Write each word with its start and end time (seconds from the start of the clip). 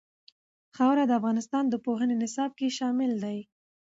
خاوره 0.75 1.03
د 1.07 1.11
افغانستان 1.19 1.63
د 1.69 1.75
پوهنې 1.85 2.15
نصاب 2.21 2.51
کې 2.59 2.75
شامل 2.77 3.11
دي. 3.23 3.39